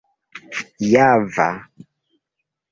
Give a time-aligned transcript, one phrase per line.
[0.95, 1.47] java